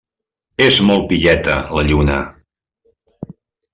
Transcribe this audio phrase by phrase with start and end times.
[0.67, 2.17] És molt pilleta, la lluna.